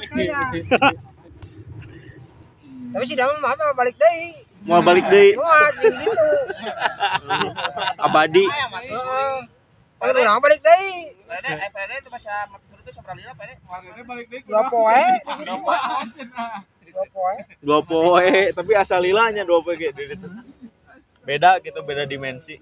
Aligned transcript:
percaya 0.00 0.38
tapi 2.90 3.04
si 3.04 3.14
Dama 3.14 3.38
mah 3.38 3.54
mah 3.54 3.74
balik 3.74 3.96
deui 3.96 4.34
Mau 4.60 4.82
balik 4.82 5.08
deui. 5.08 5.32
muat 5.34 5.72
sing 5.74 5.94
gitu 5.96 6.26
Abadi. 7.96 8.44
kalau 9.96 10.12
urang 10.14 10.40
balik 10.40 10.60
deui 10.60 11.14
Pede, 11.22 11.50
eh 11.54 11.70
pede 11.70 11.94
itu 11.96 12.10
bahasa 12.10 12.50
mati 12.50 12.66
suri 12.66 12.82
itu 12.82 12.90
seberapa 12.90 13.14
lila 13.14 13.32
pede? 13.32 13.54
dua 14.42 14.62
poe 14.66 15.02
dua 16.82 17.04
poe 17.06 17.36
Dua 17.62 17.78
poe, 17.80 18.50
tapi 18.50 18.72
asal 18.74 18.98
lilanya 18.98 19.46
dua 19.46 19.62
poe 19.62 19.78
gitu. 19.78 19.94
Beda 21.22 21.62
gitu, 21.62 21.78
beda 21.80 22.02
dimensi. 22.02 22.58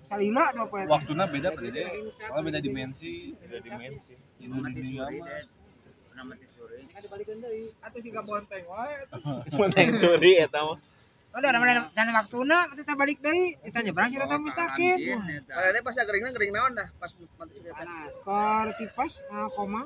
salila 0.00 0.48
dua 0.50 0.64
poe 0.64 0.80
Waktunya 0.82 1.28
beda 1.28 1.52
dia. 1.60 1.84
Soalnya 2.16 2.40
beda 2.40 2.58
dimensi. 2.58 3.36
Beda 3.36 3.60
dimensi. 3.60 4.16
Dunia 4.40 5.04
mah. 5.12 5.44
Atau 7.84 7.98
si 8.00 8.08
bonteng 8.10 8.64
wae. 8.70 8.94
Menteng 9.58 9.88
suri 9.98 10.32
eta 10.40 10.60
mah. 10.62 10.78
Udah 11.34 11.50
namanya 11.50 11.90
jangan 11.98 12.14
waktuna 12.22 12.70
kita 12.70 12.94
balik 12.94 13.18
deui 13.18 13.58
kita 13.66 13.82
nyebrang 13.82 14.06
si 14.06 14.22
Rata 14.22 14.38
Mustaqim 14.38 14.98
Pede 15.50 15.78
pas 15.82 15.94
geringna 15.98 16.30
gering 16.30 16.54
naon 16.54 16.78
dah 16.78 16.86
pas 17.02 17.10
mati 17.10 17.58
suri 17.58 17.74
teh. 17.74 17.86
Kor 18.22 18.66
tipas 18.78 19.18
eh, 19.18 19.48
koma 19.58 19.82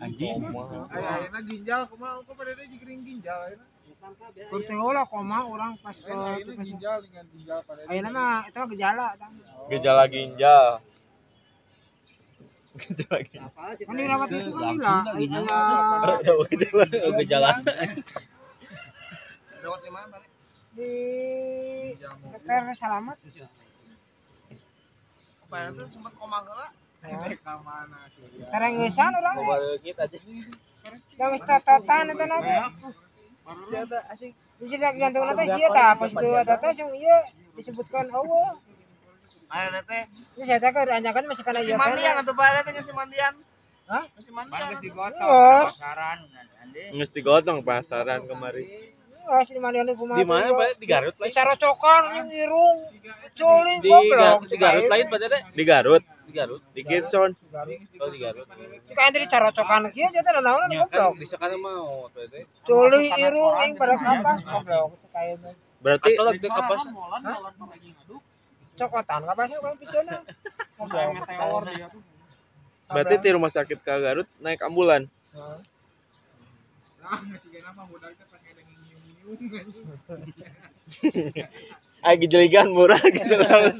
Anjing. 0.00 0.40
Ayeuna 0.88 1.40
ginjal 1.44 1.82
kumaha 1.92 2.24
kok 2.24 2.34
pede 2.40 2.56
deui 2.56 2.80
gering 2.80 3.04
ginjal 3.04 3.38
ayeuna. 3.52 3.66
Kur 4.48 4.60
teh 4.64 4.76
heula 4.80 5.04
koma 5.04 5.44
orang 5.44 5.76
pas 5.84 5.92
ke 5.92 6.08
ginjal 6.56 7.04
dengan 7.04 7.24
ginjal 7.36 7.60
pede. 7.68 7.84
Ayeuna 7.84 8.08
mah 8.08 8.48
itu 8.48 8.56
mah 8.56 8.68
gejala. 8.72 9.06
Gejala 9.68 10.04
ginjal. 10.08 10.80
Gejala 12.78 13.18
ginjal. 13.26 13.50
Kan 13.84 13.94
dirawat 13.98 14.28
itu 14.30 14.50
kan 16.70 16.88
gejala 16.94 17.10
gejala. 17.18 17.50
Dawat 19.58 19.80
di 19.82 19.90
mana 19.90 20.16
di 20.78 20.90
dokter 21.98 22.62
selamat. 22.78 23.16
Pede 25.48 25.68
tuh 25.74 25.86
sempat 25.90 26.12
koma 26.14 26.38
heula. 26.46 26.68
Ka 27.42 27.54
mana 27.64 27.98
suri? 28.14 28.42
Terengeusan 28.46 29.12
urang. 29.18 29.36
Balik 29.42 29.98
aja. 29.98 30.18
Geus 30.88 31.42
tototan 31.42 32.12
eta 32.14 32.24
na. 32.26 32.36
Di 34.58 34.66
sini 34.66 34.82
nanti 34.82 35.46
sih 35.46 35.66
pas 35.72 36.10
itu 36.10 36.68
sing 36.74 36.88
ieu 36.94 37.18
disebutkan 37.56 38.06
Allah. 38.12 38.60
Ayeuna 39.48 39.80
teh 39.80 40.02
Ini 40.36 40.44
saya 40.44 40.58
teh 40.60 40.70
keur 40.76 40.88
anjakan 40.92 41.24
masih 41.24 41.44
kana 41.44 41.60
si 41.64 41.72
ieu 41.72 41.80
mandian 41.80 42.12
kan. 42.14 42.22
atuh 42.24 42.34
pede 42.36 42.60
teh 42.68 42.84
si 42.84 42.92
mandian. 42.92 43.32
Hah? 43.88 44.04
Si 44.20 44.30
mandian. 44.30 44.68
Geus. 44.76 45.74
Nges 46.92 47.10
digotong 47.16 47.64
pasaran 47.64 48.28
kemari. 48.28 48.92
Geus 49.24 49.48
di 49.48 49.60
mana 49.60 49.84
di 49.88 49.96
kumaha. 49.96 50.20
Di 50.20 50.24
mana 50.28 50.52
Pak? 50.52 50.68
Di 50.76 50.86
Garut 50.86 51.16
lain. 51.16 51.32
Yang 51.32 52.28
irung. 52.44 52.78
Culi 53.32 53.74
goblok. 53.80 54.40
Di 54.52 54.56
Garut 54.60 54.84
lain 54.92 55.04
Pak? 55.08 55.18
Di 55.56 55.64
Garut. 55.64 56.04
Di 56.28 56.32
Garut. 56.36 56.62
Di. 56.76 56.82
Oh 58.04 58.08
di 58.12 58.18
Garut. 58.20 58.46
Kieu 59.96 60.08
cenah 60.12 60.24
teh 60.28 60.42
naon 60.44 60.68
Ya 60.68 60.84
goblok. 60.84 61.12
kan 61.40 61.50
mau. 61.56 62.12
Culi 62.68 63.08
irung 63.16 63.72
pada 63.80 63.94
kapas 63.96 64.38
goblok 64.44 64.92
ieu. 65.16 65.56
Berarti 65.80 66.08
itu 66.36 66.48
kapas 66.52 66.82
Cokotan 68.78 69.20
kapas 69.26 69.50
kan 69.50 69.74
piceuna. 69.76 70.16
Goblok. 70.78 71.10
meteor 71.18 71.62
dia 71.74 71.86
tuh. 71.90 72.02
berarti 72.88 73.14
di 73.20 73.30
rumah 73.36 73.52
sakit 73.52 73.78
ke 73.84 73.92
Garut 74.00 74.28
naik 74.40 74.64
ambulan. 74.64 75.04
Heeh. 75.34 75.60
Nah, 77.02 77.20
masih 77.24 77.50
kena 77.52 77.70
mah 77.76 77.84
budak 77.90 78.14
teh 78.16 78.24
pas 78.30 78.40
ada 78.40 78.62
nyium-nyium 78.64 79.52
anjing. 79.52 79.84
Ah 81.98 82.14
gejeligan 82.14 82.70
murah 82.70 83.02
gitu 83.02 83.34
lah. 83.42 83.74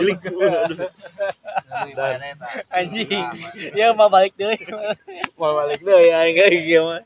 Jelik. 0.00 0.18
Anjing. 2.76 3.28
Ya 3.76 3.92
mah 3.92 4.08
balik 4.08 4.32
deui. 4.34 4.56
Mau 5.36 5.52
balik 5.60 5.84
deui 5.84 6.08
aing 6.08 6.34
ge 6.34 6.46
gimana? 6.64 7.04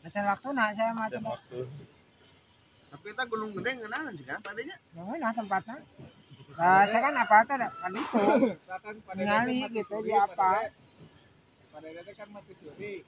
Masa 0.00 0.20
waktu 0.24 0.48
nah 0.56 0.72
saya 0.72 0.96
coba. 0.96 1.36
waktu. 1.36 1.58
Tapi 2.94 3.10
kita 3.10 3.26
gunung 3.26 3.50
gede 3.58 3.70
ngeunaheun 3.74 4.14
sih 4.14 4.22
kan 4.22 4.38
padanya. 4.38 4.78
Mana 4.94 5.34
tempatnya? 5.34 5.82
Nah, 6.54 6.86
saya 6.86 7.00
kan 7.02 7.14
apa 7.18 7.36
tuh 7.42 7.56
kan 7.58 7.90
itu. 7.90 8.22
Ngali 9.18 9.58
gitu 9.74 9.96
di 10.06 10.12
apa. 10.14 10.70
Pada 11.74 11.88
pada 11.90 12.12
kan 12.14 12.28
mati 12.30 12.54
suri. 12.62 13.02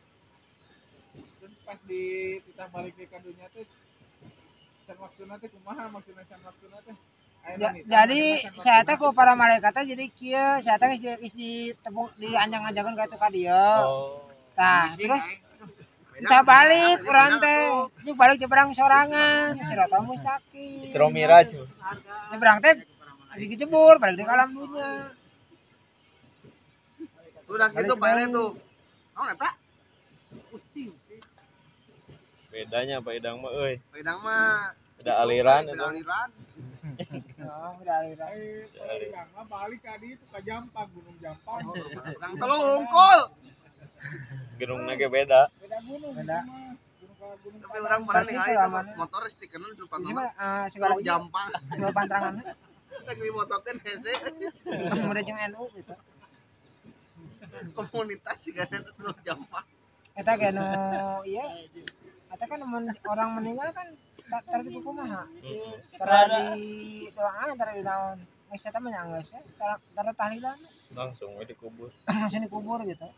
Terus 1.38 1.54
pas 1.62 1.78
di 1.86 2.02
kita 2.42 2.66
balik 2.74 2.98
di 2.98 3.06
kadunya 3.06 3.46
teh 3.54 3.62
can 4.90 4.96
waktuna 4.98 5.38
teh 5.38 5.48
kumaha 5.54 5.86
maksudna 5.86 6.26
can? 6.26 6.42
Aya 7.46 7.54
Ja- 7.54 7.70
wanita, 7.70 7.86
jadi 7.86 8.22
saya 8.58 8.82
teh 8.82 8.98
ku 8.98 9.14
para 9.14 9.38
malaikat 9.38 9.70
teh 9.70 9.86
jadi 9.94 10.04
kieu 10.10 10.48
saya 10.66 10.82
teh 10.82 10.98
geus 10.98 10.98
di 10.98 11.14
geus 11.22 11.34
ditepung 11.38 12.10
di 12.18 12.34
anjang-anjangan 12.34 12.98
ka 12.98 13.06
itu 13.06 13.16
ka 13.22 13.28
dieu. 13.30 13.54
Oh. 13.54 14.26
Tah, 14.58 14.98
terus 14.98 15.22
kita 16.16 16.38
balik 16.42 16.98
urang 17.04 17.32
teh 17.38 17.60
juk 18.02 18.16
balik 18.16 18.36
jebrang 18.40 18.72
sorangan 18.72 19.52
sirata 19.60 20.00
mustaqim. 20.00 20.88
Isra 20.88 21.06
Miraj. 21.12 21.48
Jebrang 22.32 22.58
teh 22.64 22.74
lagi 23.30 23.54
jebur 23.54 24.00
balik 24.00 24.16
di 24.16 24.24
alam 24.24 24.48
dunia. 24.50 25.12
Udah 27.46 27.68
gitu 27.70 27.94
Pak 27.94 28.08
Ere 28.10 28.24
tuh. 28.28 28.50
Oh, 29.16 29.26
eta 29.28 29.50
Bedanya 32.48 33.04
Pak 33.04 33.12
Idang 33.12 33.36
mah 33.38 33.52
euy. 33.52 33.76
pedang 33.92 34.18
mah 34.24 34.72
Ada 34.96 35.12
aliran 35.20 35.62
Ada 35.62 35.76
itu. 35.76 35.84
aliran. 35.84 36.28
Oh, 37.44 37.72
udah 37.84 37.98
udah. 38.08 38.28
Eh, 38.32 39.12
mah 39.36 39.44
balik 39.44 39.84
ka 39.84 40.00
ditu 40.00 40.24
ka 40.32 40.40
Jampang, 40.40 40.88
Gunung 40.90 41.18
Jampang. 41.20 41.60
Iya. 41.68 41.84
Pedang 42.16 42.32
telung 42.40 42.64
hungkul. 42.64 43.20
Gedungnya 44.56 44.94
ge 44.94 45.08
beda. 45.08 45.40
Beda 45.56 45.78
gunung. 45.82 46.12
Beda. 46.14 46.38
mah. 46.42 46.74
Tapi 47.36 47.78
orang 47.80 48.00
pernah 48.04 48.38
selama- 48.40 48.84
itu 48.84 48.94
motor 48.94 49.22
stikeran 49.26 49.68
di 49.68 49.78
depan 49.78 49.98
Di 49.98 50.06
rumah. 50.06 50.28
sini 50.28 50.44
eh, 50.46 50.64
segala 50.70 50.94
Jampang. 51.00 51.48
dua 51.74 51.90
pantrangan 51.90 52.34
Lagi 53.02 53.20
dimotokeun 53.26 53.76
hese 53.80 54.12
mudah 55.00 55.22
jeung 55.22 55.40
NU 55.50 55.64
gitu. 55.74 55.94
komunitas 57.72 58.36
sih 58.38 58.52
kan 58.52 58.68
itu 58.70 58.90
Jampang. 59.22 59.66
Eta 60.12 60.32
ge 60.34 60.48
nu 60.50 60.62
iya. 61.24 61.44
Eta 62.30 62.44
kan 62.44 62.60
mun 62.62 62.84
orang 63.04 63.28
meninggal 63.34 63.68
kan 63.70 63.88
tak 64.26 64.42
tertipu 64.44 64.80
kumaha. 64.82 65.24
Heeh. 65.36 65.76
Tara 65.96 66.52
di 66.52 66.68
doa 67.10 67.52
tara 67.52 67.72
di 67.72 67.82
naon. 67.82 68.18
Geus 68.46 68.64
eta 68.64 68.78
mah 68.78 68.90
nyanggeus. 68.92 69.28
Tara 69.56 69.74
tara 69.92 70.12
tahlilan 70.12 70.58
Langsung 70.92 71.34
we 71.34 71.44
dikubur. 71.44 71.90
langsung 72.06 72.40
dikubur 72.40 72.80
gitu. 72.84 73.08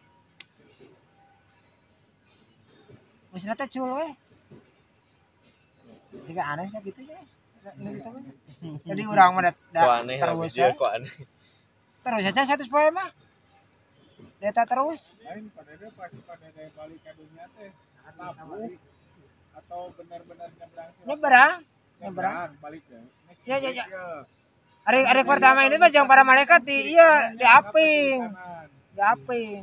Mesin 3.33 3.53
teh 3.55 3.69
cul 3.69 3.91
we. 3.99 4.09
Jika 6.25 6.43
aneh 6.57 6.67
sih 6.73 6.81
gitu 6.89 7.01
ya. 7.05 7.21
Jadi 8.89 9.03
urang 9.05 9.37
mah 9.37 9.53
terus 9.53 10.81
aneh. 10.89 11.15
Terus 12.05 12.25
aja 12.25 12.43
satu 12.49 12.65
poe 12.73 12.89
mah. 12.89 13.11
Deta 14.41 14.63
terus. 14.65 15.03
Lain 15.27 15.51
pada 15.53 15.73
dia 15.75 15.91
pas 15.93 16.13
pada 16.25 16.47
dia 16.55 16.71
balik 16.73 17.01
ka 17.05 17.11
dunia 17.19 17.45
teh 17.59 17.71
labuh 18.17 18.71
atau 19.59 19.81
benar-benar 19.99 20.49
nyebrang? 20.55 20.91
Nyebrang. 21.05 21.55
Nyebrang. 21.99 22.51
balik 22.63 22.83
ya. 22.89 23.01
Ya, 23.45 23.57
ya, 23.59 23.71
ya. 23.75 23.85
Hari 24.89 25.05
hari 25.05 25.23
pertama 25.29 25.69
ini 25.69 25.77
mah 25.77 25.93
jangan 25.93 26.09
para 26.09 26.25
malaikat 26.25 26.65
di 26.65 26.97
iya 26.97 27.37
di 27.37 27.45
aping, 27.45 28.33
di 28.97 29.03
aping, 29.05 29.61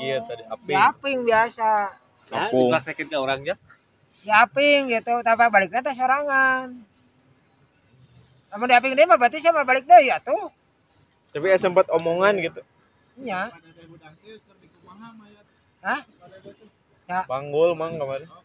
Kieu 0.00 0.24
tadi 0.24 0.42
api. 0.48 0.64
di 0.64 0.72
aping 0.72 1.18
biasa, 1.28 1.92
Nah, 2.28 2.48
Kampung. 2.48 2.68
dipraktekin 2.68 3.08
ke 3.08 3.16
orang 3.16 3.40
ya. 3.44 3.54
di 4.18 4.28
aping 4.28 4.92
gitu. 4.92 5.14
Tapi 5.24 5.42
baliknya 5.48 5.80
teh 5.80 5.94
sorangan. 5.96 6.68
Namun 8.52 8.66
di 8.68 8.74
aping 8.76 8.92
dia 8.92 9.08
mah 9.08 9.16
berarti 9.16 9.40
sama 9.40 9.64
balik 9.64 9.88
deh 9.88 10.08
ya 10.08 10.20
tuh. 10.20 10.52
Tapi 11.32 11.48
ya 11.48 11.56
sempat 11.56 11.88
omongan 11.88 12.36
gitu. 12.40 12.60
Iya. 13.20 13.48
Hah? 15.84 16.00
Tuh 17.08 17.24
Panggul 17.24 17.72
mang 17.72 17.96
kemarin. 17.96 18.28
oh. 18.28 18.44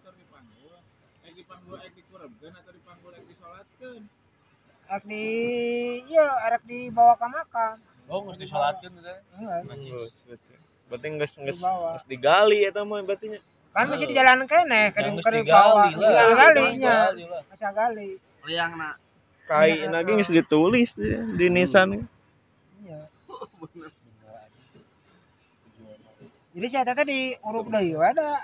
Ek 4.94 5.04
di 5.10 5.26
iya, 6.06 6.28
arek 6.48 6.64
dibawa 6.70 7.18
ke 7.18 7.26
makam. 7.26 7.76
Oh, 8.12 8.20
geus 8.30 8.38
disalatkeun 8.38 8.94
teh. 9.00 9.18
Enggak. 9.40 9.60
Geus 9.80 10.14
berarti. 10.28 10.54
Berarti 10.92 11.08
geus 11.18 11.34
geus 11.40 11.58
Dibawa. 11.58 11.90
geus 11.98 12.06
digali 12.08 12.60
eta 12.68 12.84
mah 12.86 13.02
berarti 13.02 13.26
nya. 13.36 13.40
Kan 13.74 13.90
masih 13.90 14.06
di 14.06 14.14
jalan 14.14 14.46
kene, 14.46 14.94
ke 14.94 15.02
ke 15.02 15.42
bawah. 15.50 15.90
Masih 15.90 16.14
lah. 16.14 16.38
gali 16.38 16.66
gali. 17.74 18.10
Liangna. 18.46 18.90
Kai 19.44 19.84
Iya, 19.84 19.92
lagi 19.92 20.16
geus 20.16 20.32
ditulis 20.32 20.96
di 20.96 21.46
nisan. 21.52 22.08
Iya. 22.80 23.12
Jadi 26.54 26.68
saya 26.70 26.94
teh 26.94 27.04
di 27.04 27.34
urup 27.44 27.68
deui 27.68 27.98
we 27.98 28.10
da 28.14 28.40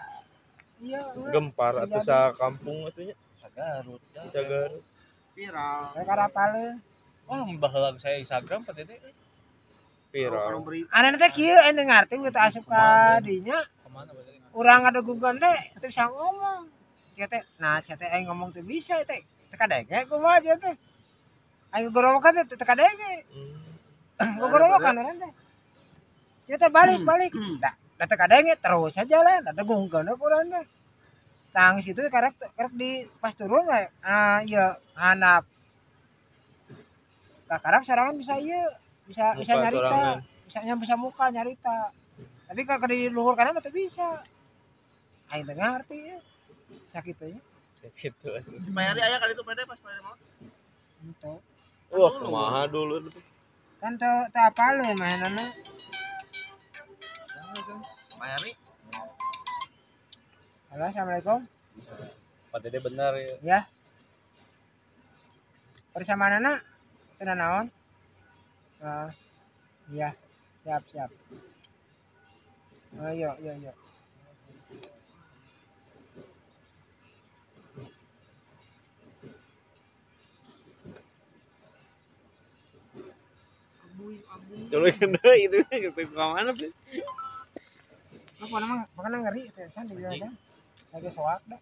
iya. 0.82 1.02
Gempar 1.32 1.88
atau 1.88 2.02
sa 2.04 2.34
kampung 2.36 2.90
atunya. 2.90 3.16
Sagarut. 3.40 4.02
ya. 4.12 4.24
Sagar. 4.34 4.72
viral 5.38 5.96
Saya 5.96 6.04
karapaleun 6.04 6.76
Wah, 7.30 7.46
baheula 7.46 7.94
saya 8.02 8.18
Instagram 8.26 8.66
Pak 8.66 8.74
Dede. 8.74 8.98
Viral. 10.10 10.66
Anak 10.90 11.22
teh 11.22 11.32
kieu 11.38 11.54
ente 11.62 11.86
ngarti 11.86 12.18
kita 12.18 12.50
asup 12.50 12.66
ka 12.66 13.22
dinya 13.22 13.62
Ke 13.86 13.90
mana 13.94 14.10
Urang 14.54 14.82
ada 14.90 15.00
gugun 15.06 15.38
teh 15.38 15.60
teu 15.78 15.90
bisa 15.90 16.10
ngomong. 16.10 16.70
Teh 17.16 17.44
nah 17.62 17.82
teh 17.82 17.96
aing 18.10 18.26
ngomong 18.30 18.50
teu 18.54 18.64
bisa 18.66 18.98
teh. 19.06 19.22
Teu 19.50 19.58
kadenge 19.58 20.06
kumaha 20.10 20.42
cia 20.42 20.56
teh. 20.58 20.76
Aing 21.74 21.90
gorowokan 21.94 22.34
teh 22.44 22.46
teu 22.58 22.66
kadenge. 22.66 23.26
Hmm. 24.20 24.38
Gorowokan 24.52 24.96
urang 25.00 25.18
teh. 25.22 25.32
Cia 26.50 26.58
teh 26.58 26.72
balik 26.72 27.02
balik. 27.06 27.34
Da 27.62 27.76
da 28.00 28.06
teu 28.10 28.18
kadenge 28.18 28.54
terus 28.58 28.94
saja 28.98 29.22
lah. 29.22 29.38
Da 29.46 29.52
degungkeun 29.54 30.10
urang 30.18 30.50
teh. 30.50 30.66
Tang 31.54 31.82
situ 31.82 32.02
karek 32.10 32.38
karek 32.58 32.74
di 32.78 33.06
pas 33.22 33.34
turun 33.34 33.66
we 33.70 33.82
ah 34.06 34.42
iya 34.46 34.78
handap. 34.98 35.46
Nah, 37.50 37.58
karek 37.58 37.82
sorangan 37.82 38.14
bisa 38.18 38.38
iya 38.38 38.70
bisa 39.10 39.34
bisa 39.38 39.54
Muka 39.58 39.64
nyarita. 39.66 39.82
sorangan. 39.90 40.18
bisa 40.50 40.60
bisa 40.82 40.96
muka 40.98 41.26
nyarita 41.30 41.78
tapi 42.50 42.62
kalau 42.66 42.90
di 42.90 43.10
luhur 43.14 43.38
kanan 43.38 43.58
teu 43.62 43.70
bisa 43.70 44.26
aing 45.32 45.46
teu 45.46 45.56
ngarti 45.56 45.98
ya. 46.10 46.18
Sakitnya 46.90 47.40
Gitu. 47.80 48.28
si 48.28 48.70
Mayari 48.76 49.00
aya 49.00 49.16
kali 49.24 49.32
itu 49.32 49.40
pede 49.40 49.64
pas 49.64 49.80
pede 49.80 50.04
mau 50.04 50.12
gitu 51.00 51.32
Wah, 51.96 52.12
kumaha 52.20 52.68
dulu. 52.68 53.08
kan 53.80 53.96
teu 53.96 54.28
teu 54.36 54.44
apa 54.44 54.66
lu 54.76 54.84
mainannya 54.94 55.48
Mayari 58.20 58.52
halo 60.70 60.84
assalamualaikum. 60.86 61.40
Pak 62.52 62.60
Dede 62.62 62.80
benar 62.84 63.16
ya. 63.16 63.36
ya. 63.42 63.60
Bersama 65.96 66.28
anak 66.30 66.68
teu 67.16 67.32
naon 67.32 67.72
Ah, 68.80 69.08
iya. 69.88 70.12
Siap 70.64 70.84
siap. 70.92 71.12
Oh 73.00 73.12
iya 73.12 73.32
iya 73.40 73.54
iya 73.56 73.72
Coba 84.70 84.88
kena 84.96 85.32
itu 85.46 85.58
gitu 85.68 86.00
ke 86.00 86.14
mana 86.16 86.52
sih? 86.56 86.72
apa 88.40 88.56
nama 88.64 88.88
makanya 88.96 89.18
ngeri 89.28 89.52
teh 89.52 89.68
san 89.68 89.84
dibilang 89.84 90.16
san. 90.16 90.32
Saya 90.88 91.12
soak 91.12 91.44
dah 91.52 91.60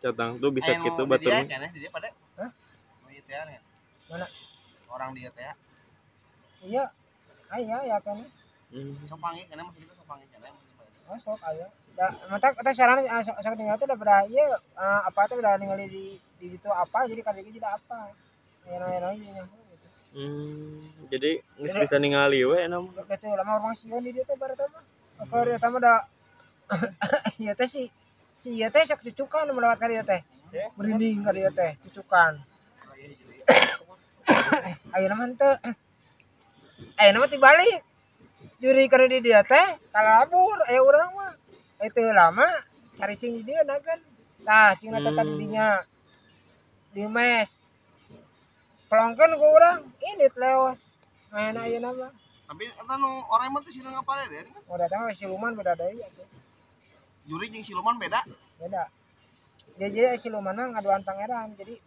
Catang 0.00 0.36
tuh 0.40 0.52
bisa 0.52 0.72
Aya 0.76 0.84
gitu 0.84 1.02
mau 1.08 1.16
di 1.16 1.24
dia 1.24 1.40
batur. 1.40 1.48
kan 1.48 1.68
di 1.72 1.80
dia 1.80 1.90
pada? 1.92 2.08
Hah? 2.36 2.50
mau 3.00 3.08
ieu 3.08 3.22
teh 3.24 3.32
nya 3.36 3.60
Mana? 4.12 4.26
orang 4.92 5.10
dia 5.16 5.28
teh 5.32 5.44
iya 6.60 6.84
aya 7.48 7.76
ya 7.88 7.96
kan. 8.04 8.20
Hmm. 8.70 8.94
sopangi 9.08 9.48
maksud 9.48 9.80
kita 9.82 9.94
sopangi 9.96 10.24
ayo 11.50 11.66
da 11.98 12.06
mata 12.30 12.48
kita 12.54 12.70
sok 13.24 13.36
sok 13.42 13.54
tinggal 13.58 13.76
itu 13.80 13.86
udah 13.88 13.98
berada 13.98 14.28
iya 14.30 14.46
eh, 14.56 15.00
apa 15.10 15.20
tuh 15.26 15.40
udah 15.42 15.58
ningali 15.58 15.88
di 15.90 16.04
di 16.38 16.46
itu 16.54 16.68
apa 16.70 17.08
jadi 17.08 17.20
kadang 17.24 17.44
jadi 17.48 17.60
apa. 17.66 18.12
Ya 18.68 18.76
nanya 18.78 18.98
nanya 19.10 19.42
gitu 19.48 19.59
Hmm. 20.10 20.90
Jadi 21.06 21.38
Jadi- 21.38 21.80
bisa 21.80 21.96
ningali 21.96 22.42
we 22.42 22.58
enam. 22.66 22.90
betul 23.06 23.30
lama 23.30 23.62
orang 23.62 23.74
sion 23.74 24.02
di 24.02 24.10
dia 24.10 24.26
tuh 24.26 24.34
baru 24.34 24.58
mah 24.58 24.82
apa 25.20 25.36
dia 25.46 25.58
tama 25.60 25.78
da 25.78 26.02
iya 27.38 27.52
teh 27.54 27.66
si 27.66 27.86
si 28.38 28.58
iya 28.58 28.70
teh 28.70 28.82
sok 28.82 29.06
cucukan 29.06 29.46
melewat 29.50 29.78
kali 29.78 29.94
dia 29.94 30.02
teh 30.02 30.20
merinding 30.74 31.22
kali 31.22 31.46
dia 31.46 31.52
teh 31.54 31.72
cucukan. 31.86 32.42
Ayo 34.94 35.06
nama 35.06 35.24
teu 35.34 35.52
ayo 36.98 37.10
nama 37.12 37.26
tibalik. 37.26 37.82
Juri 38.58 38.86
kali 38.86 39.06
di 39.08 39.30
dia 39.30 39.42
teh 39.42 39.78
kalabur 39.90 40.58
ayo 40.66 40.86
urang 40.86 41.14
mah. 41.14 41.34
Itu 41.80 42.02
lama 42.10 42.46
cari 42.98 43.14
cing 43.14 43.38
di 43.38 43.42
dia 43.46 43.62
nagan. 43.62 44.02
Nah 44.42 44.74
cing 44.74 44.90
teh 44.90 45.12
tadi 45.14 45.32
Hmm. 45.38 45.82
di 46.90 47.06
mes 47.06 47.50
pelongkeun 48.90 49.38
ku 49.38 49.46
urang 49.46 49.86
ini 50.02 50.26
leos 50.34 50.82
main 51.30 51.54
ayo 51.54 51.78
nama. 51.78 52.10
Tapi 52.50 52.66
eta 52.66 52.94
nu 52.98 53.22
orang 53.30 53.54
mah 53.54 53.62
teh 53.62 53.70
sieun 53.70 53.94
ngapale 53.94 54.26
deh 54.26 54.42
kan? 54.42 54.58
Datang 54.74 55.06
ke 55.06 55.14
siluman 55.14 55.54
beda 55.54 55.78
deui 55.78 56.02
atuh. 56.02 56.26
juri 57.30 57.46
jeung 57.54 57.62
siluman 57.62 57.94
beda. 58.02 58.26
Beda. 58.58 58.90
Dia 59.78 59.88
jadi 59.94 60.18
siluman 60.18 60.58
mah 60.58 60.66
ngaduan 60.74 61.06
pangeran 61.06 61.54
jadi 61.54 61.78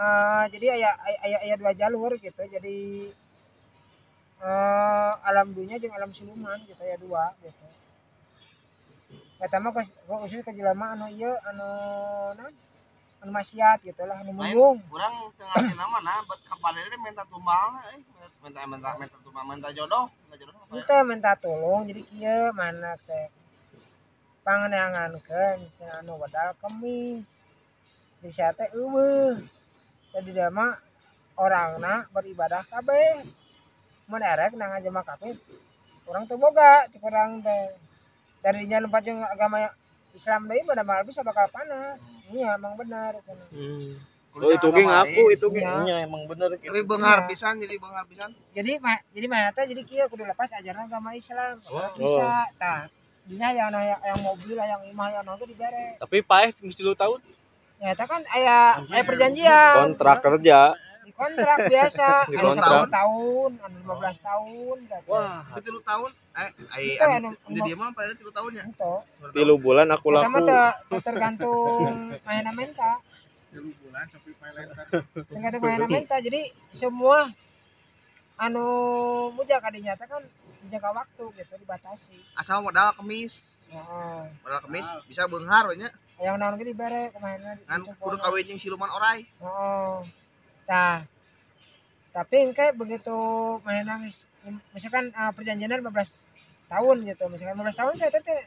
eh 0.00 0.44
jadi 0.52 0.66
aya 0.76 0.90
aya 1.00 1.18
aya, 1.24 1.38
aya 1.44 1.54
dua 1.56 1.72
jalur 1.72 2.12
gitu 2.20 2.42
jadi 2.44 2.78
eh 4.44 5.12
alam 5.24 5.56
dunia 5.56 5.80
jeung 5.80 5.96
alam 5.96 6.12
siluman 6.12 6.60
gitu 6.68 6.84
ya 6.84 7.00
dua 7.00 7.32
gitu. 7.40 7.66
Eta 9.40 9.56
mah 9.56 9.72
kos 9.72 9.88
khusus 10.04 10.44
ke 10.44 10.52
jelema 10.52 10.92
anu 10.92 11.08
ieu 11.08 11.32
anu 11.48 11.68
anu 12.36 12.52
maksiat 13.28 13.84
gitu 13.84 14.00
lah 14.08 14.24
anu 14.24 14.32
Lain. 14.32 14.56
munggung. 14.56 14.80
urang 14.88 15.28
teu 15.36 15.44
ngarti 15.44 15.76
nama 15.76 15.98
nah 16.00 16.24
bet 16.24 16.40
kapale 16.48 16.80
teh 16.88 16.96
minta 16.96 17.20
tumbal 17.28 17.76
eh 17.92 18.00
minta 18.40 18.64
minta 18.64 18.88
minta 18.96 19.16
tumbal 19.20 19.44
minta 19.44 19.68
jodoh 19.76 20.08
minta 20.24 20.36
jodoh 20.40 20.56
apa 20.56 20.72
Ente 20.72 20.96
minta 21.04 21.30
tolong 21.36 21.84
jadi 21.84 22.00
kieu 22.08 22.48
mana 22.56 22.96
teh 23.04 23.28
pangeneangankeun 24.40 25.68
cenah 25.76 26.00
anu 26.00 26.16
wedal 26.16 26.56
kemis. 26.60 27.28
Di 28.20 28.30
teh 28.32 28.68
eueuh. 28.76 29.36
Jadi 30.10 30.30
dia 30.34 30.48
mah 30.50 30.80
orangna 31.36 32.08
beribadah 32.10 32.64
kabeh. 32.66 33.24
Mun 34.08 34.22
erek 34.24 34.56
nang 34.56 34.80
jemaah 34.82 35.06
kabeh. 35.06 35.36
Urang 36.08 36.24
teu 36.26 36.40
boga 36.40 36.88
cek 36.90 37.04
urang 37.04 37.44
teh. 37.44 37.76
Dari 38.40 38.64
nya 38.64 38.80
numpat 38.80 39.04
jeung 39.04 39.20
agama 39.20 39.68
Islam 40.12 40.40
deui 40.44 40.62
pada 40.62 40.82
mah 40.82 41.02
bisa 41.02 41.20
bakal 41.20 41.46
panas 41.48 41.98
iya 42.28 42.54
emang 42.54 42.74
benar 42.74 43.18
Hmm. 43.50 43.98
Oh 44.32 44.46
itu 44.46 44.62
ge 44.64 44.78
agama 44.78 45.02
ngaku 45.02 45.10
lain. 45.20 45.34
itu 45.34 45.46
ge. 45.50 45.58
Iya. 45.60 45.96
Emang 46.06 46.22
bener 46.24 46.48
gitu. 46.54 46.70
tapi 46.70 46.80
beunghar 46.86 47.26
pisan 47.26 47.58
jadi 47.58 47.74
beunghar 47.76 48.06
pisan 48.06 48.30
jadi 48.50 48.78
ma- 48.78 49.02
jadi 49.10 49.26
teh 49.26 49.64
jadi 49.66 49.82
kieu 49.82 50.06
kudu 50.06 50.22
lepas 50.22 50.46
ajaran 50.52 50.86
agama 50.86 51.10
Islam 51.12 51.58
Oh. 51.66 51.82
bisa 51.98 52.46
tah 52.54 52.86
Dina 53.20 53.50
yang 53.50 53.70
yang, 53.70 54.00
yang 54.00 54.18
mobil 54.20 54.54
yang 54.54 54.82
imah 54.84 55.08
yang 55.12 55.22
naon 55.22 55.34
teh 55.36 55.46
dibere 55.46 55.98
Tapi 55.98 56.16
paeh 56.20 56.50
mesti 56.56 56.80
lu 56.80 56.94
tahun. 56.94 57.18
Ya, 57.78 57.90
itu 57.90 58.04
kan 58.04 58.22
aya 58.28 58.58
aya 58.86 59.02
perjanjian. 59.02 59.74
Kontrak 59.82 60.18
kerja. 60.20 60.58
Di 61.00 61.12
kontrak 61.12 61.58
biasa, 61.64 62.08
Di 62.28 62.36
anu 62.36 62.52
kontrak. 62.52 62.86
10 62.86 62.92
tahun, 62.92 63.50
anu 63.58 63.76
15 63.88 64.20
tahun. 64.20 64.76
gitu. 64.84 65.08
Wah, 65.08 65.42
tilu 65.58 65.80
tahun 65.80 66.10
eh 66.40 66.50
ai 66.72 66.96
di 67.52 67.60
dia 67.60 67.76
mah 67.76 67.92
pada 67.92 68.16
tilu 68.16 68.32
tahun 68.32 68.52
ya 68.56 68.64
Itu. 68.64 68.94
tilu 69.36 69.54
bulan 69.60 69.92
aku 69.92 70.08
laku. 70.08 70.40
teu 70.88 70.98
tergantung 71.04 72.16
mainan 72.24 72.54
menta, 72.56 72.96
tilu 73.52 73.70
bulan 73.84 74.04
sampai 74.08 74.32
pilot 74.32 74.66
tergantung 75.28 75.60
mainan 75.60 75.88
menta. 75.88 76.16
Jadi 76.16 76.48
semua 76.72 77.28
anu 78.40 78.64
muja 79.36 79.60
kadinya 79.60 79.92
teh 80.00 80.08
kan 80.08 80.24
jaga 80.72 80.88
waktu 80.96 81.24
gitu 81.36 81.54
dibatasi. 81.60 82.16
asal 82.40 82.64
modal 82.64 82.96
kemis 82.96 83.36
Heeh. 83.68 84.20
modal 84.40 84.60
kemis 84.64 84.86
bisa 85.04 85.28
beunghar 85.28 85.68
we 85.68 85.76
nya 85.76 85.92
Yang 86.20 86.36
naon 86.36 86.56
ge 86.60 86.64
dibere 86.68 87.08
kumaha 87.12 87.56
kan 87.64 87.80
kudu 88.00 88.16
kawin 88.16 88.44
jeung 88.48 88.60
siluman 88.60 88.88
orai 88.88 89.28
Heeh. 89.28 89.96
Tah. 90.64 91.04
Tapi 92.10 92.36
engke 92.48 92.72
begitu 92.74 93.14
mainan 93.62 94.08
misalkan 94.72 95.12
uh, 95.12 95.30
perjanjian 95.36 95.68
15 95.68 95.84
tahun 96.70 96.96
gitu, 97.02 97.24
misalkan 97.26 97.58
15 97.58 97.74
tahun 97.74 97.92
teh 97.98 98.08
teh 98.14 98.22
teh 98.22 98.42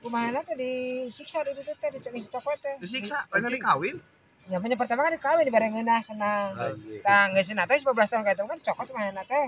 kumaha 0.00 0.40
teh 0.40 0.56
disiksa 0.56 1.44
di 1.44 1.52
ditu 1.52 1.72
teh 1.76 1.88
dicok 1.92 2.40
cokot 2.40 2.56
teh. 2.64 2.76
disiksa 2.80 3.28
lain 3.28 3.52
dikawin 3.52 3.96
Ya 4.48 4.56
punya 4.58 4.74
pertama 4.74 5.06
kan 5.06 5.12
dikawin 5.14 5.44
di 5.44 5.52
bareng 5.52 5.72
ngeunah 5.76 6.00
senang. 6.00 6.48
Tah 7.04 7.28
geus 7.36 7.46
teh 7.46 7.76
15 7.84 7.84
tahun 7.84 8.22
kayak 8.24 8.36
itu 8.40 8.44
kan 8.48 8.58
cokot 8.72 8.86
kumaha 8.88 9.22
teh. 9.28 9.46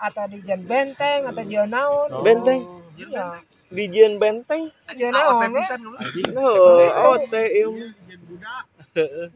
Atau 0.00 0.24
di 0.32 0.40
jen 0.40 0.64
benteng 0.64 1.28
atau 1.28 1.44
jen 1.44 1.68
naon. 1.68 2.08
Benteng. 2.24 2.60
Jeung 2.96 3.12
Iya. 3.12 3.28
benteng. 3.28 3.44
Di 3.66 3.84
Jen 3.90 4.12
Benteng. 4.22 4.62
Jen 4.94 5.10
AOT 5.10 5.42
naon 5.42 5.50
we? 5.52 5.64
pisan 5.66 5.80
OT 7.10 7.34
ilmu. 7.34 7.86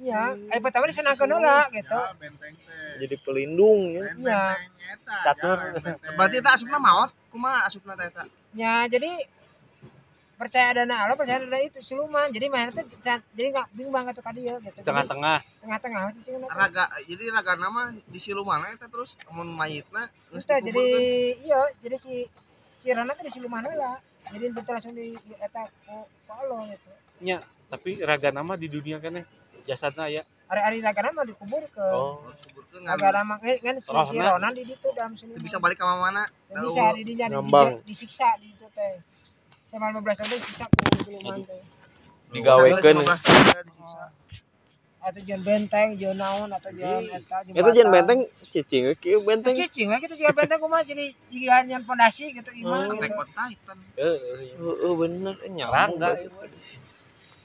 Iya, 0.01 0.23
eh 0.49 0.61
pertama 0.61 0.89
disenangkeun 0.89 1.31
heula 1.31 1.69
gitu. 1.73 1.99
Jadi 3.01 3.15
pelindung 3.21 3.81
ya. 3.95 4.05
Iya. 4.17 4.43
Catur. 5.01 5.59
berarti 6.19 6.37
eta 6.43 6.51
asupna 6.55 6.79
maot 6.83 7.11
kumaha 7.31 7.67
asupna 7.67 7.95
teh 7.95 8.11
eta 8.11 8.25
Ya 8.51 8.85
jadi 8.91 9.23
percaya 10.35 10.73
dana 10.73 11.05
Allah 11.05 11.21
percaya 11.21 11.45
dana 11.45 11.61
itu 11.61 11.85
siluman 11.85 12.33
jadi 12.33 12.49
mainnya 12.49 12.73
tuh 12.73 12.89
can- 13.05 13.23
jadi 13.37 13.53
nggak 13.53 13.67
bingung 13.77 13.93
banget 13.93 14.17
tuh 14.17 14.25
kadieu 14.25 14.57
gitu 14.65 14.73
Jadi, 14.73 14.89
Tengah-tengah. 14.89 15.39
tengah-tengah 15.61 16.03
itu 16.17 16.31
raga 16.49 16.85
jadi 17.05 17.25
raga 17.29 17.53
nama 17.61 17.93
di 17.93 18.19
siluman 18.19 18.65
eta 18.73 18.89
terus 18.89 19.13
amun 19.29 19.53
mayitna 19.53 20.09
geus 20.33 20.49
Terus 20.49 20.65
jadi 20.65 20.85
iya 21.45 21.61
jadi 21.85 21.97
si 22.01 22.25
si 22.81 22.89
Rana 22.89 23.13
tuh 23.13 23.29
di 23.29 23.33
siluman 23.37 23.69
lah 23.69 24.01
jadi 24.33 24.49
itu 24.49 24.61
langsung 24.65 24.97
di 24.97 25.13
di 25.13 25.35
eta 25.37 25.69
ku 25.85 26.09
Allah 26.33 26.73
gitu 26.73 26.89
Tapi 27.71 28.03
raga 28.03 28.35
nama 28.35 28.59
di 28.59 28.67
dunia 28.67 28.99
kan 28.99 29.21
ya. 29.21 29.23
Jasadna 29.71 30.05
ya. 30.07 30.23
hari-hari 30.45 30.83
lagana 30.83 31.15
mah 31.15 31.23
dikubur 31.23 31.63
ke 31.71 31.79
Oh. 31.85 32.27
Dikuburkeun 32.43 32.83
lagana 32.83 33.23
mah 33.23 33.39
kan 33.39 33.55
kan 33.57 33.77
si. 33.79 33.87
Ronan 34.19 34.51
di 34.51 34.63
ditu 34.65 34.91
dalam 34.91 35.15
siluman 35.15 35.39
Teu 35.39 35.47
bisa 35.47 35.57
balik 35.57 35.79
ka 35.79 35.87
mana 35.87 36.27
Teu 36.45 36.67
bisa 36.67 36.91
di 36.91 37.03
dinya 37.07 37.27
di, 37.27 37.33
Ngambang. 37.33 37.71
di, 37.79 37.87
disiksa 37.89 38.35
di 38.37 38.51
itu 38.51 38.67
teh 38.71 38.99
sama 39.67 39.95
15 39.95 40.03
tahun 40.19 40.31
disiksa 40.35 40.65
ku 40.67 40.79
siluman 41.01 41.39
teh 41.41 41.63
Digawekeun. 42.31 43.07
atau 45.01 45.17
jangan 45.25 45.43
benteng 45.43 45.89
jangan 45.97 46.19
naon 46.19 46.49
atau 46.53 46.71
jangan 46.71 47.03
eta 47.09 47.37
Itu 47.49 47.71
jangan 47.73 47.89
batang. 47.89 47.91
benteng 47.91 48.21
cicing 48.53 48.85
kieu 49.01 49.19
benteng. 49.25 49.55
cicing 49.57 49.89
we 49.89 49.97
gitu 49.97 50.15
jangan 50.15 50.35
benteng 50.37 50.61
kumaha 50.61 50.85
jadi 50.85 51.05
jika 51.27 51.65
nyan 51.65 51.83
pondasi 51.83 52.29
gitu 52.31 52.51
iman 52.61 52.85
Oh. 52.85 52.93
gitu 52.93 53.09
Attack 53.09 53.17
on 53.17 53.29
Titan 53.31 53.79
Heeh. 53.97 54.19
Heeh 54.53 54.93
bener 54.95 55.35
eh, 55.41 55.51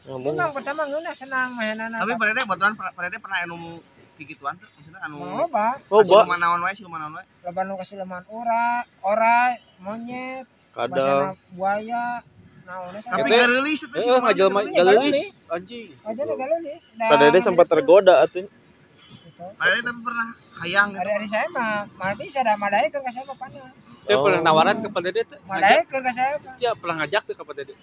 Memang 0.06 0.54
pertama 0.54 0.86
ngeunah 0.86 1.12
senang 1.12 1.58
mainana 1.58 1.98
tapi 1.98 2.14
parede 2.14 2.46
baturan 2.46 2.74
parede 2.78 3.18
pernah 3.18 3.42
anu 3.42 3.82
kikituan 4.16 4.54
tuh 4.56 4.70
maksudnya 4.72 5.02
anu 5.02 5.18
loba 5.18 5.82
Oh, 5.90 6.00
ba, 6.00 6.22
siluman 6.22 6.38
naon 6.38 6.62
wae 6.62 6.74
siluman 6.74 7.00
naon 7.02 7.14
wae. 7.18 7.26
Loba 7.42 7.62
nu 7.66 7.74
kasileman 7.74 8.22
ora 8.30 8.64
ora 9.02 9.58
monyet. 9.78 10.46
Kadang. 10.72 11.34
Buaya. 11.52 12.22
Naon 12.64 12.94
tapi 12.98 13.28
gak 13.28 13.50
rilis 13.50 13.82
itu 13.82 13.92
Eh, 13.92 14.02
siluman 14.02 14.22
ngajelma 14.26 14.60
teh, 14.62 14.72
Gak 14.72 14.86
leulis. 14.88 15.34
Anjing. 15.46 15.90
aja 16.00 16.22
udah 16.22 16.38
galulis 16.38 16.82
Padahal 16.96 17.42
sempat 17.42 17.66
tergoda 17.66 18.14
atuh. 18.22 18.46
gitu. 18.46 19.46
parede 19.58 19.82
tapi 19.84 20.00
pernah 20.00 20.28
hayang 20.56 20.88
gitu 20.90 21.00
hari-hari 21.02 21.28
saya 21.28 21.48
mah. 21.50 21.90
Mah 21.92 22.14
bisa 22.14 22.40
ada 22.40 22.54
madai 22.56 22.88
ke 22.88 22.98
saya 23.04 23.26
mah 23.26 23.36
panas. 23.36 23.74
Dia 24.06 24.16
pernah 24.16 24.40
nawaran 24.40 24.78
kepada 24.80 25.08
dia 25.10 25.26
tuh. 25.26 25.42
Ngajak. 25.42 25.50
madai 25.50 25.78
ke 25.82 26.12
saya 26.14 26.34
mah. 26.38 26.56
Dia 26.56 26.72
pernah 26.78 26.96
ngajak 27.02 27.22
tuh 27.26 27.36
kepada 27.36 27.62
dia. 27.64 27.78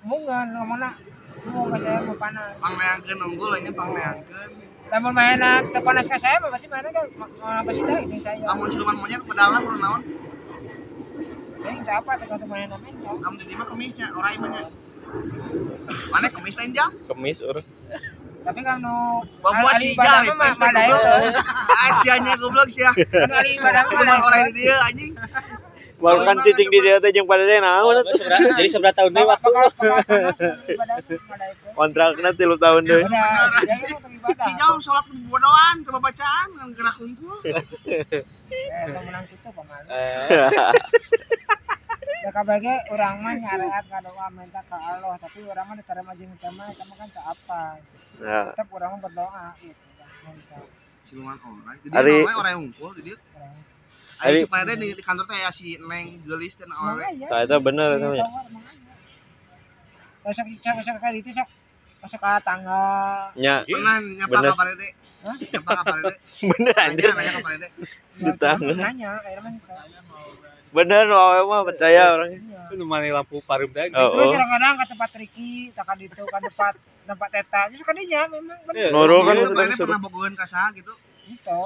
mungan 0.00 0.56
ngomongna 0.56 0.96
mau 1.48 1.64
ke 1.72 1.78
saya 1.80 1.98
mah 2.04 2.16
panas. 2.20 2.52
Pangleangkeun 2.60 3.18
unggul 3.24 3.50
nya 3.56 3.72
pangleangkeun. 3.72 4.50
Lamun 4.90 5.12
mainan 5.14 5.62
teu 5.72 5.80
panas 5.80 6.04
ke 6.04 6.16
saya 6.20 6.36
mah 6.42 6.50
pasti 6.52 6.66
mainan 6.68 6.90
kan 6.92 7.06
apa 7.40 7.70
sih 7.72 7.82
dah 7.84 7.98
gitu 8.04 8.20
saya. 8.20 8.44
Amun 8.50 8.68
siluman 8.68 8.96
monyet 9.00 9.22
pedalna 9.24 9.58
kudu 9.64 9.78
naon? 9.80 10.02
Eh, 11.60 11.72
entah 11.76 12.00
apa 12.00 12.10
tergantung 12.20 12.50
mainan 12.50 12.76
namanya 12.76 13.10
amun 13.24 13.38
di 13.40 13.54
mah 13.56 13.66
kemisnya 13.68 14.06
nya 14.12 14.62
mana 16.12 16.26
kemis 16.30 16.54
lain 16.54 16.70
jang? 16.70 16.92
Kemis 17.10 17.42
tapi 18.40 18.64
kan 18.64 18.80
nu 18.80 19.20
bawa 19.44 19.76
si 19.76 19.92
jang 19.92 20.32
mah 20.32 20.56
Asianya 21.92 22.40
goblok. 22.40 22.72
kan 22.72 23.44
ibadah 23.44 23.82
mah 23.84 23.92
cuma 23.92 24.02
madai 24.04 24.24
orang 24.24 24.40
di 24.48 24.64
dia 24.64 24.76
anjing 24.80 25.12
Baru 26.00 26.24
kan 26.24 26.36
cicing 26.40 26.68
di 26.72 26.78
dia 26.80 26.96
teh 26.96 27.12
jeung 27.12 27.28
padahal 27.28 27.60
naon? 27.60 28.00
Atuh. 28.00 28.16
Jadi 28.56 28.68
seberapa 28.72 28.96
tahun 28.96 29.12
deh 29.12 29.24
waktu. 29.28 29.50
Kontrakna 31.76 32.32
3 32.32 32.40
tahun 32.56 32.82
deui. 32.88 33.04
dia 33.04 34.36
si 34.40 34.52
jauh 34.56 34.80
sholat 34.80 35.04
ke 35.08 35.14
bodohan 35.28 35.76
ke 35.84 35.90
bacaan 35.90 36.48
ngan 36.56 36.68
gerak 36.76 36.96
hungkul 37.00 37.40
eh 37.50 38.84
menang 38.86 39.24
kitu 39.26 39.48
pamal 39.52 39.80
Eh, 39.90 40.28
ya 42.20 42.30
kabage 42.36 42.74
urang 42.92 43.16
mah 43.24 43.32
nyareat 43.32 43.84
ngadoa 43.88 44.26
minta 44.32 44.60
ke 44.64 44.76
Allah. 44.76 45.16
Tapi 45.20 45.38
urang 45.44 45.66
mah 45.68 45.76
diterima 45.76 46.12
jeung 46.16 46.32
eta 46.36 46.50
mah 46.52 46.68
kan 46.96 47.08
teu 47.12 47.22
apa? 47.24 47.62
Nah, 48.20 48.52
tetep 48.52 48.68
urang 48.72 48.90
mah 48.96 49.00
berdoa 49.08 49.46
gitu. 49.60 50.60
Siluman 51.08 51.36
orang. 51.40 51.76
Jadi 51.80 52.14
orang 52.28 52.54
hungkul 52.60 52.92
jadi 53.00 53.12
urang 53.16 53.54
Ayo 54.20 54.44
ada 54.46 54.72
di, 54.74 54.92
di 54.92 55.02
kantor 55.02 55.24
teh 55.24 55.38
ya 55.38 55.50
si 55.50 55.80
Neng 55.80 56.20
gelis 56.22 56.52
dan 56.54 56.68
awewe. 56.70 57.04
tah 57.24 57.40
eta 57.40 57.56
bener 57.56 57.96
eta 57.96 58.04
mah. 58.04 58.12
Iya, 58.12 58.22
tawar, 58.22 58.44
emang 58.46 58.64
aja. 58.64 58.92
Besok 60.22 60.44
besok 60.46 60.74
besok 60.76 60.94
kali 61.00 61.18
itu 61.18 61.30
sok 61.32 61.48
masuk 62.00 62.18
ke 62.18 62.30
tangga. 62.42 62.84
Nya 63.34 63.54
Pernah 63.64 63.94
nyapa 64.00 64.32
Bener. 64.34 64.50
ka 64.50 64.56
Parede? 64.56 64.88
Hah? 65.20 65.36
Nyapa 65.36 65.72
bener 66.52 66.74
anjir. 66.76 67.10
Nanya. 67.10 67.32
Ya, 68.20 68.32
cuma 68.36 68.72
Nanya 68.74 69.10
kayak 69.20 69.40
mana 69.40 69.58
ke. 69.58 69.72
Bener 70.70 71.04
wae 71.08 71.40
mah 71.42 71.60
percaya 71.64 72.02
orang. 72.14 72.30
Iya. 72.30 72.60
itu 72.70 72.84
mana 72.84 73.10
lampu 73.10 73.42
parum 73.42 73.72
dah. 73.72 73.88
Oh, 73.90 74.14
Terus 74.14 74.28
oh. 74.28 74.32
kadang-kadang 74.36 74.72
ke 74.76 74.84
tempat 74.86 75.10
Riki, 75.16 75.52
tak 75.74 75.90
di 75.96 76.06
itu 76.06 76.22
kan 76.22 76.40
tempat 76.40 76.74
tempat 77.02 77.28
Teta. 77.32 77.60
Terus 77.66 77.82
kan 77.82 77.96
dia 77.96 78.22
memang 78.28 78.58
Iya. 78.70 78.88
bener. 78.88 78.90
Nuru 78.92 79.16
kan 79.24 79.34
Itu 79.34 79.48
suruh. 79.74 79.88
pernah 79.88 79.98
bogohan 79.98 80.32
ka 80.36 80.46
saha 80.46 80.70
gitu. 80.76 80.92
Gitu. 81.26 81.60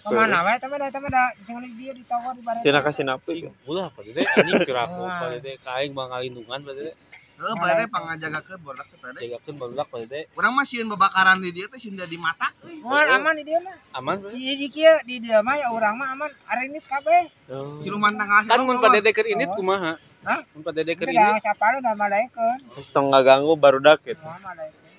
Ke 0.00 0.08
mana 0.14 0.40
wae 0.46 0.56
teman 0.56 0.80
dah 0.80 0.88
teman 0.88 1.10
dah 1.12 1.28
sing 1.44 1.56
dia 1.76 1.92
ditawar 1.92 2.32
di 2.32 2.40
barat. 2.40 2.62
Cina 2.64 2.80
kasih 2.80 3.04
napi. 3.04 3.44
Ulah 3.68 3.92
pada 3.92 4.08
deh 4.08 4.24
anjing 4.24 4.64
kira 4.64 4.88
aku 4.88 5.04
Wah. 5.04 5.20
pada 5.20 5.36
deh 5.36 5.54
kaing 5.60 5.92
bang 5.92 6.10
lindungan 6.24 6.60
pada 6.64 6.80
deh. 6.80 6.96
Heeh, 7.42 7.54
Parede 7.58 7.84
pangajagakeun 7.90 8.60
bodak 8.62 8.86
teh 8.86 8.98
Parede. 9.02 9.18
Jagakeun 9.18 9.54
barudak 9.58 9.86
pada 9.90 10.04
deh. 10.06 10.24
Urang 10.38 10.52
mah 10.54 10.64
sieun 10.64 10.86
babakaran 10.86 11.42
di 11.42 11.50
dia 11.50 11.66
teh 11.66 11.80
sieun 11.80 11.98
di 11.98 12.18
matak 12.20 12.54
euy. 12.62 12.78
Mohon 12.80 13.08
aman 13.18 13.32
di 13.34 13.44
dia 13.44 13.58
mah. 13.58 13.76
Aman. 13.98 14.16
Pada. 14.22 14.30
Di 14.30 14.52
di 14.56 14.66
kieu 14.70 14.94
di 15.02 15.16
dia 15.18 15.42
mah 15.42 15.54
ya 15.58 15.68
urang 15.74 15.98
mah 15.98 16.08
aman. 16.14 16.30
Are 16.46 16.62
ini 16.62 16.78
kabeh. 16.78 17.22
Oh. 17.50 17.82
Siluman 17.82 18.14
tanggal 18.14 18.46
Kan 18.46 18.62
mun 18.62 18.78
keur 18.78 19.26
ini 19.26 19.44
Oh. 19.50 19.58
kumaha? 19.58 19.98
Hah? 20.22 20.40
Mun 20.54 20.62
Itu 20.62 21.02
ini. 21.10 21.42
siapa 21.42 21.64
lu 21.74 21.78
dah 21.82 21.94
malaikat. 21.98 22.58
Terus 22.78 22.86
tong 22.94 23.10
ngaganggu 23.10 23.58
barudak 23.58 24.06
gitu. 24.06 24.22
Wah, 24.22 24.38
malaikat. 24.38 24.91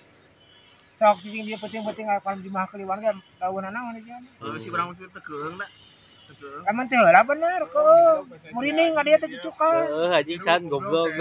Sok 1.03 1.19
sing 1.19 1.43
dia 1.43 1.60
penting-penting 1.60 2.07
kalau 2.07 2.39
di 2.39 2.48
mah 2.48 2.63
keliwan 2.72 3.03
ge 3.03 3.12
daun 3.36 3.67
naon 3.67 4.00
dia. 4.00 4.24
Heeh, 4.39 4.55
si 4.63 4.72
urang 4.72 4.95
teh 4.95 5.03
tekeung 5.12 5.60
da. 5.60 5.67
Tekeung. 6.31 6.63
Aman 6.63 6.88
teh 6.88 6.95
lah 6.95 7.27
bener 7.27 7.60
ke 7.67 7.83
merinding 8.55 8.95
ka 8.95 9.03
dia 9.03 9.19
teh 9.19 9.27
cucukan. 9.36 9.83
Eh 9.83 10.15
anjing 10.15 10.39
san 10.48 10.63
goblok. 10.72 11.12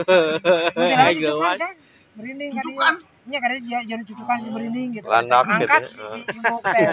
Aing 0.79 1.19
cucukan 1.19 1.59
ka 1.59 1.67
dia. 2.15 2.47
Cucukan. 2.55 2.95
Nya 3.27 3.39
kada 3.43 3.57
dia 3.59 3.79
jangan 3.91 4.05
cucukan 4.07 4.37
di 4.39 4.51
merinding 4.55 4.89
gitu. 4.95 5.07
Angkat 5.11 5.83
ya. 5.83 6.07
si 6.15 6.19
ibu 6.31 6.55
teh. 6.63 6.87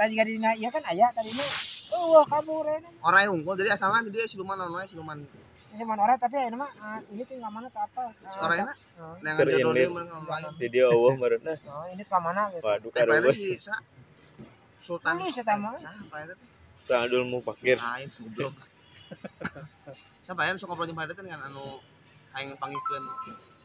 Tadi 0.00 0.12
ka 0.16 0.24
dina 0.24 0.50
ieu 0.56 0.72
kan 0.72 0.88
aya 0.88 1.12
tadi 1.12 1.36
mah. 1.36 1.50
Oh, 1.92 2.16
wah 2.16 2.24
kabur 2.24 2.64
ya. 2.64 2.80
Orang 3.04 3.28
hungkul 3.28 3.60
jadi 3.60 3.76
asalna 3.76 4.00
di 4.00 4.08
dia 4.08 4.24
siluman 4.24 4.56
wae 4.72 4.88
siluman. 4.88 5.20
Cuman 5.74 5.98
orang 5.98 6.18
tapi 6.22 6.38
aya 6.38 6.54
mah 6.54 6.70
ah, 6.78 7.02
ini 7.10 7.22
tuh 7.26 7.34
mana 7.42 7.66
tuh 7.66 7.82
apa? 7.82 8.02
Ah, 8.22 8.46
oh, 8.46 9.14
yang 9.26 9.34
Keur 9.34 9.48
ngajodoh 9.50 9.74
ini. 9.74 9.80
dia 9.82 9.88
mun 9.90 10.04
ngomong. 10.06 10.54
Di 10.54 10.66
dia 10.70 10.86
eueuh 10.86 11.14
barudak. 11.18 11.58
Oh, 11.66 11.86
ini 11.90 12.02
tuh 12.06 12.20
mana 12.22 12.42
gitu. 12.54 12.62
Waduh 12.62 13.34
si 13.34 13.58
sa 13.58 13.74
Sultan. 14.86 15.18
Tulis 15.18 15.34
eta 15.34 15.54
mah. 15.58 15.74
Saha 15.82 16.02
Parede 16.06 16.34
teh? 16.38 16.48
Tang 16.86 17.10
adul 17.10 17.26
mau 17.26 17.42
pakir. 17.42 17.74
Lain 17.74 18.06
goblok. 18.14 18.54
Sok 20.22 20.66
ngobrol 20.70 20.86
jeung 20.86 20.94
Parede 20.94 21.18
teh 21.18 21.24
dengan 21.26 21.42
anu 21.50 21.82
aing 22.38 22.54
panggilkeun. 22.54 23.04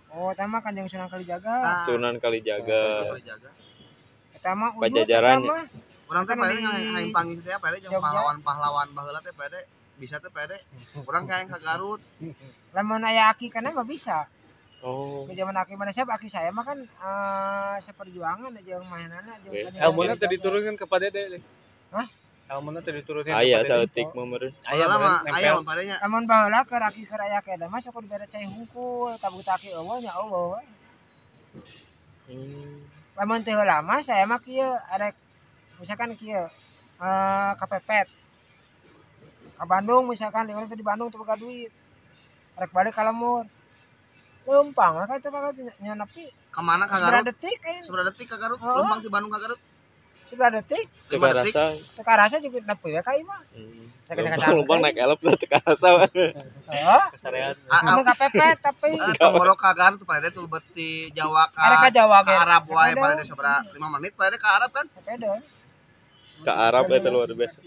Oh, 0.10 0.34
eta 0.34 0.50
mah 0.50 0.66
Kanjeng 0.66 0.90
Sunan 0.90 1.14
Kalijaga. 1.14 1.56
Ah, 1.62 1.86
Sunan 1.86 2.18
Kalijaga. 2.18 3.14
jaga. 3.22 3.52
Eta 4.34 4.52
mah 4.58 4.74
udut, 4.74 4.90
Pajajaran. 4.90 5.46
Urang 6.10 6.26
teh 6.26 6.34
Kan 6.34 6.50
di 6.58 6.66
aing 6.66 7.14
panggil 7.14 7.38
teh 7.46 7.54
jeung 7.54 7.94
Jogja. 7.94 8.02
pahlawan-pahlawan 8.02 8.88
baheula 8.98 9.22
teh 9.22 9.30
pade 9.38 9.62
bisa 10.00 10.24
teh 10.24 10.32
pade. 10.32 10.58
Urang 11.04 11.28
kayak 11.28 11.52
ka 11.52 11.60
Garut. 11.60 12.00
Lamun 12.76 13.04
aya 13.04 13.28
aki 13.30 13.52
kana 13.52 13.76
mah 13.76 13.84
bisa. 13.84 14.32
Oh. 14.80 15.28
Ke 15.28 15.36
zaman 15.36 15.60
aki 15.60 15.76
mana 15.76 15.92
siapa 15.92 16.16
aki 16.16 16.32
saya 16.32 16.56
mah 16.56 16.64
kan 16.64 16.80
eh 16.80 17.76
seperjuangan 17.84 18.56
aja 18.56 18.80
yang 18.80 18.88
mainanna 18.88 19.36
jeung 19.44 19.52
Oke. 19.52 19.64
Kanjeng 19.68 19.84
Elmona 19.84 20.16
Sunan 20.16 20.20
tadi 20.24 20.34
diturunkan 20.40 20.76
kepada 20.80 21.06
deh. 21.12 21.44
Hah? 21.92 22.08
Elmona 22.48 22.80
tadi 22.80 23.04
diturunkan 23.04 23.36
Aya 23.36 23.60
mah 23.60 24.24
meureun. 24.24 24.54
Aya 24.64 24.86
mah 24.88 24.98
mah 25.04 25.18
aya 25.36 25.50
mah 25.60 25.64
padenya. 25.68 25.96
Lamun 26.00 26.24
baheula 26.24 26.64
keur 26.64 26.80
aki 26.80 27.04
keur 27.04 27.20
aya 27.20 27.44
keda 27.44 27.68
mah 27.68 27.84
sok 27.84 28.00
dibere 28.00 28.24
cai 28.32 28.48
hungkul, 28.48 29.20
tabut 29.20 29.44
aki 29.44 29.76
eueuh 29.76 30.00
nya 30.00 30.16
Allah. 30.16 30.44
we. 30.56 30.62
Hmm. 32.32 32.88
Lamun 33.20 33.44
teu 33.44 33.60
heula 33.60 33.84
mah 33.84 34.00
saya 34.00 34.24
mah 34.24 34.40
kieu 34.40 34.64
arek 34.64 35.12
misalkan 35.84 36.16
kieu 36.16 36.48
eh 37.04 37.52
kapepet. 37.60 38.08
Ka 39.60 39.66
Bandung 39.66 40.08
misalkan 40.08 40.48
di 40.48 40.54
di 40.74 40.86
Bandung 40.86 41.12
boga 41.12 41.36
duit. 41.36 41.68
Arek 42.56 42.72
balik 42.72 42.96
ka 42.96 43.04
lemur. 43.04 43.44
Leumpang 44.48 44.96
lah 44.96 45.06
kan 45.06 45.20
itu 45.20 45.30
kan 45.30 45.52
nya 45.78 45.94
nepi 45.94 46.26
Ka 46.50 46.64
mana 46.64 46.88
ka 46.88 46.98
seberapa 46.98 47.22
Garut? 47.22 47.28
detik 47.30 47.58
kan. 47.60 47.84
Seberapa 47.84 48.08
detik 48.10 48.28
ka 48.28 48.38
Garut? 48.38 48.58
Oh. 48.58 48.80
Lembang 48.80 49.04
di 49.04 49.12
Bandung 49.12 49.30
ka 49.30 49.38
Garut? 49.38 49.60
Seberapa 50.26 50.58
detik 50.58 50.88
Lima 51.12 51.28
detik. 51.36 51.54
rasa. 51.54 51.66
teu 51.94 52.04
rasa 52.08 52.36
juga 52.40 52.58
nepi 52.64 52.88
we 52.88 53.02
ka 53.04 53.12
ieu 53.14 53.28
mah. 53.28 53.42
Hmm. 53.52 53.86
Lumpang 54.50 54.80
naik 54.82 54.98
elep 54.98 55.20
lah 55.22 55.36
teu 55.36 55.48
rasa. 55.54 55.90
Oh, 56.66 57.04
Kesarean. 57.14 57.54
Amun 57.68 58.02
kapepet 58.08 58.58
tapi 58.58 58.90
Eh, 58.96 59.14
Tonggoro 59.20 59.54
ka 59.54 59.76
Garut 59.76 60.02
pade 60.02 60.32
tuh 60.32 60.48
beti 60.48 61.12
Jawa 61.12 61.52
arek 61.52 61.78
ka 61.86 61.90
Jawa 61.94 62.18
ka 62.24 62.32
ge. 62.32 62.36
Arab 62.40 62.64
wae 62.72 62.94
pade 62.96 63.22
sabaraha 63.28 63.60
5 63.70 63.94
menit 63.94 64.14
pade 64.16 64.40
ka 64.40 64.50
Arab 64.56 64.72
kan? 64.72 64.88
Sepeda. 64.90 65.38
Ke 66.40 66.52
Arab 66.56 66.88
eta 66.90 67.12
luar 67.12 67.30
biasa. 67.30 67.60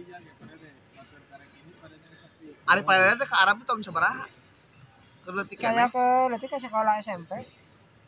Ari 2.63 2.81
pade 2.83 3.19
teh 3.19 3.27
ka 3.27 3.37
Arab 3.39 3.59
itu 3.59 3.67
tahun 3.67 3.83
sabaraha? 3.83 4.25
Saya 5.23 5.87
ke 5.87 6.05
nanti 6.31 6.47
ke 6.51 6.59
sekolah 6.59 6.99
SMP 6.99 7.31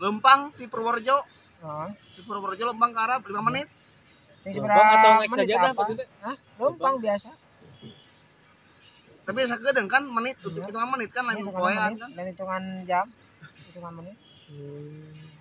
Lempang 0.03 0.51
di 0.59 0.67
Purworejo. 0.67 1.23
oh. 1.63 1.89
Di 2.15 2.21
Purworejo 2.23 2.67
Lempang 2.67 2.91
ke 2.91 3.01
Arab 3.01 3.21
5 3.23 3.31
menit. 3.43 3.67
Ini 4.45 4.59
Lempang 4.59 4.89
atau 4.91 5.11
naik 5.17 5.31
menit 5.31 5.47
saja 5.47 5.55
dah 5.57 5.73
apa? 5.73 5.83
Hah? 6.27 6.37
Lempang 6.59 6.95
biasa. 6.99 7.31
Tapi 9.25 9.39
sagedeng 9.49 9.89
kan 9.89 10.03
menit 10.05 10.37
untuk 10.43 10.61
Iya. 10.61 10.69
hitungan 10.69 10.91
menit 10.93 11.11
kan 11.11 11.25
lain 11.25 11.41
hitungan 11.41 11.57
poean 11.57 11.81
menit 11.81 11.97
kan. 11.97 12.11
dan 12.13 12.25
hitungan 12.29 12.63
jam, 12.85 13.07
hitungan 13.73 13.93
menit. 13.97 14.17
Karena 14.45 15.34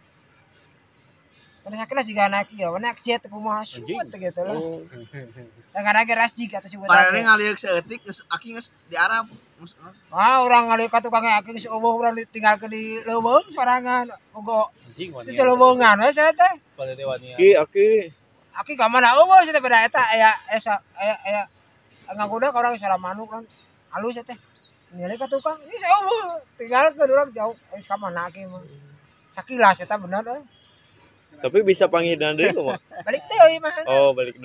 saya 1.63 1.87
kira 1.87 2.03
juga 2.03 2.27
naik 2.27 2.51
ya, 2.51 2.67
naik 2.75 2.99
jet 3.07 3.23
kumaha 3.31 3.63
Anjing. 3.63 3.87
suut 3.87 4.07
gitu 4.11 4.41
lah. 4.43 4.55
Oh, 4.59 4.83
Dan 5.71 5.81
kadang 5.87 6.05
geras 6.11 6.35
jika 6.35 6.59
atau 6.59 6.67
sebut 6.67 6.91
Padahal 6.91 7.15
ngaliuk 7.23 7.55
seeutik 7.55 8.03
geus 8.03 8.19
aki 8.27 8.51
geus 8.51 8.67
di 8.91 8.99
Arab. 8.99 9.31
Geus- 9.63 9.79
Ah, 10.11 10.43
orang 10.43 10.67
ngali 10.67 10.91
ka 10.91 10.99
tukang 10.99 11.23
aki 11.23 11.55
geus 11.55 11.71
eueuh 11.71 11.95
urang 11.95 12.19
ditinggalkeun 12.19 12.67
di 12.67 12.99
leuweung 13.07 13.47
sorangan. 13.55 14.11
Ogo 14.35 14.75
wani. 15.15 15.31
leuweungan 15.31 16.03
we 16.03 16.11
saya 16.11 16.35
teh. 16.35 16.53
Pada 16.75 16.91
teh 16.99 17.07
wani. 17.07 17.31
Ki 17.39 17.55
aki 17.55 18.11
Aki 18.59 18.75
ka 18.75 18.91
mana 18.91 19.15
eueuh 19.15 19.47
saya 19.47 19.63
beda 19.63 19.87
eta 19.87 20.03
aya 20.03 20.35
esa 20.51 20.83
aya 20.99 21.15
aya 21.23 21.41
ka 22.11 22.27
orang 22.27 22.75
salah 22.75 22.99
manuk 22.99 23.31
kan. 23.31 23.47
Halus 23.95 24.19
teh. 24.19 24.35
Ngali 24.93 25.15
ka 25.15 25.31
tukang, 25.31 25.63
ini 25.63 25.79
saya 25.79 25.95
eueuh 25.95 26.43
tinggalkeun 26.59 27.07
urang 27.07 27.31
jauh. 27.31 27.55
Geus 27.71 27.87
ka 27.87 27.95
mana 27.95 28.27
aki 28.27 28.51
mah. 28.51 28.59
Sakilas 29.31 29.79
eta 29.79 29.95
bener 29.95 30.27
euy. 30.27 30.43
Tapi 31.39 31.57
bisa 31.63 31.87
panggilan 31.87 32.35
deui 32.35 32.51
kumaha? 32.51 32.77
Balik 33.01 33.23
deui 33.25 33.55
mah. 33.57 33.73
Oh, 33.85 34.11
balik. 34.11 34.35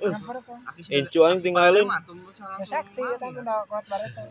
Aki 0.00 0.80
sudah- 0.80 0.96
Incuan 0.96 1.34
tinggalin. 1.38 1.84
Mah 1.84 2.00
tunggu 2.02 2.32
salah 2.32 2.56
Ya 2.56 2.64
sakti 2.64 3.04
lagi, 3.04 3.20
mah 3.20 3.44
da 3.44 3.56
kuat 3.68 3.84
bareta. 3.84 4.22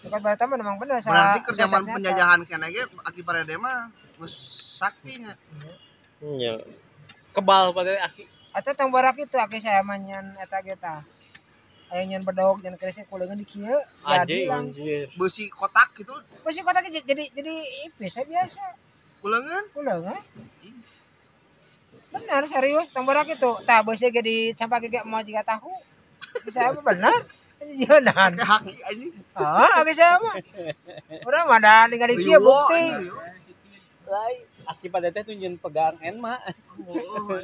Kuat 0.00 0.20
bareta 0.20 0.44
mah 0.46 0.56
memang 0.56 0.76
bener 0.78 0.98
sa- 0.98 1.10
Berarti 1.10 1.38
kerja 1.44 1.64
sa- 1.64 1.70
sa- 1.70 1.94
penjajahan 1.94 2.40
kena 2.42 2.66
ge 2.68 2.82
aki 3.04 3.20
parade 3.22 3.54
mah 3.54 3.86
geus 4.16 4.34
saktinya. 4.74 5.34
Nya. 6.18 6.58
Kebal 7.30 7.70
pada 7.70 7.90
teh 7.92 8.02
aki. 8.02 8.24
Atau 8.50 8.72
tang 8.74 8.90
barak 8.90 9.14
itu 9.16 9.36
aki 9.36 9.58
saya 9.58 9.82
manyan 9.82 10.34
eta 10.38 10.58
geta. 10.58 11.06
Aya 11.88 12.02
nyan 12.04 12.20
bedog 12.20 12.60
nyan 12.60 12.74
krisik 12.74 13.06
kuleungan 13.06 13.38
di 13.38 13.46
kieu. 13.46 13.78
Anjir. 14.02 15.08
Besi 15.14 15.48
kotak 15.48 15.94
gitu 15.94 16.12
Masih 16.42 16.60
kota 16.60 16.80
jadi 16.80 16.98
jadi 17.00 17.24
jadi 17.30 17.54
ipis 17.86 18.12
ya 18.12 18.24
biasa. 18.24 18.64
Kulengan 19.20 19.64
Kuleungan. 19.74 20.22
Benar 22.08 22.42
serius 22.48 22.88
barak 22.92 23.28
itu. 23.28 23.50
Tah 23.68 23.84
beusi 23.84 24.08
ge 24.08 24.22
di 24.24 24.36
campak 24.56 24.88
ge 24.88 25.00
mau 25.04 25.20
juga 25.20 25.44
tahu. 25.44 25.72
Bisa 26.44 26.72
apa 26.72 26.80
benar? 26.80 27.28
Jangan. 27.58 28.32
kayak 28.38 28.48
haki 28.48 28.74
anjing. 28.86 29.12
Ah, 29.34 29.82
saya 29.90 30.16
mah. 30.22 30.34
Urang 31.26 31.46
mah 31.50 31.58
da 31.58 31.90
ningali 31.90 32.14
kieu 32.16 32.38
Riwo, 32.38 32.46
bukti. 32.46 32.84
riwo. 32.86 33.22
Lain. 34.08 34.40
Aki 34.68 34.86
pada 34.88 35.08
teh 35.10 35.22
tunjun 35.26 35.58
pegang 35.58 35.96
en 36.00 36.16
mah. 36.22 36.38
Oh. 36.86 37.42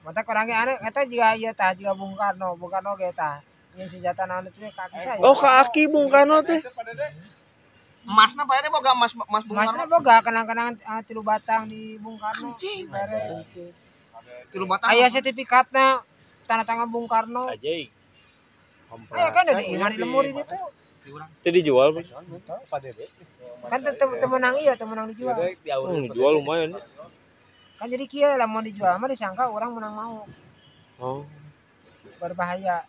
Mata 0.00 0.24
kurangnya 0.24 0.64
anu 0.64 0.74
eta 0.80 1.04
juga 1.04 1.36
ieu 1.36 1.52
tah 1.52 1.76
juga 1.76 1.92
Bung 1.92 2.16
Karno, 2.16 2.56
Bung 2.56 2.72
Karno 2.72 2.96
ge 2.96 3.12
tah. 3.12 3.44
Nyen 3.76 3.86
senjata 3.86 4.24
naon 4.24 4.48
itu 4.48 4.64
kaki 4.64 4.96
saya. 4.96 5.20
Oh, 5.20 5.36
ka 5.36 5.60
aki 5.62 5.86
Bung 5.92 6.08
Karno 6.08 6.40
teh. 6.40 6.64
Emasna 8.00 8.48
parade 8.48 8.72
boga 8.72 8.96
emas 8.96 9.12
emas 9.12 9.44
Bung 9.44 9.56
Masnya 9.60 9.84
Karno. 9.84 9.92
boga 9.92 10.14
kenang-kenangan 10.24 10.74
ah, 10.88 11.00
tilu 11.04 11.20
batang 11.20 11.68
di 11.68 12.00
Bung 12.00 12.16
Karno. 12.16 12.56
Anjing. 12.56 12.88
Tilu 14.50 14.64
batang. 14.64 14.88
Aya 14.88 15.12
sertifikatna 15.12 16.00
tanda 16.48 16.64
tangan 16.64 16.88
Bung 16.88 17.04
Karno. 17.04 17.52
Anjing. 17.52 17.92
Aya 19.12 19.28
kan 19.30 19.44
ada 19.44 19.62
iman 19.62 19.90
di 19.92 19.98
lemur 20.00 20.24
itu. 20.24 20.42
Di 21.00 21.08
urang. 21.12 21.30
Teh 21.44 21.52
dijual, 21.52 21.96
teh. 21.96 22.04
Kan 23.68 23.80
temenang 23.96 24.56
iya, 24.60 24.72
temenang 24.76 25.12
dijual. 25.12 25.36
Oh, 25.36 26.00
dijual 26.00 26.32
lumayan. 26.40 26.76
Kan 27.76 27.88
jadi 27.88 28.04
kieu 28.08 28.32
lamun 28.36 28.64
dijual 28.64 28.96
mah 29.00 29.08
disangka 29.08 29.48
orang 29.48 29.72
menang 29.76 29.94
mau. 29.96 30.18
Oh. 31.00 31.24
Berbahaya. 32.20 32.84